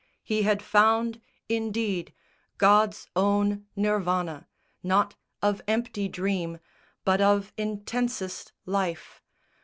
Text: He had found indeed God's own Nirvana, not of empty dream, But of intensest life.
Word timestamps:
He 0.23 0.41
had 0.41 0.63
found 0.63 1.21
indeed 1.47 2.11
God's 2.57 3.05
own 3.15 3.67
Nirvana, 3.75 4.47
not 4.81 5.13
of 5.43 5.61
empty 5.67 6.07
dream, 6.07 6.57
But 7.05 7.21
of 7.21 7.53
intensest 7.55 8.51
life. 8.65 9.21